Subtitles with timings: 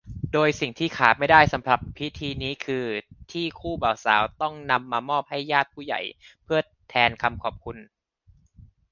[0.33, 2.85] โดยสิ่งที่ขาดไม่ได้สำหรับพิธีนี้คือ
[3.31, 6.01] ที่คู่บ่าวสาวต้องนำมามอบให้ญาติผู้ใหญ่
[6.43, 7.77] เพื่อแทนคำขอบคุณ